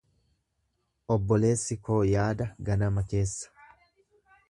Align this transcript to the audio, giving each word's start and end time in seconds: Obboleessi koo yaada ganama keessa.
Obboleessi 1.17 1.79
koo 1.89 2.01
yaada 2.15 2.51
ganama 2.71 3.07
keessa. 3.15 3.57